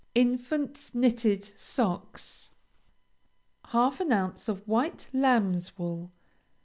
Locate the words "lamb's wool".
5.13-6.09